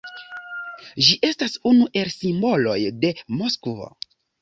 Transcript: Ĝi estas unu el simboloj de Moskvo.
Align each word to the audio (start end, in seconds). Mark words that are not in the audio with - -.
Ĝi 1.09 1.17
estas 1.29 1.59
unu 1.73 1.87
el 2.03 2.11
simboloj 2.17 2.81
de 3.07 3.15
Moskvo. 3.39 3.93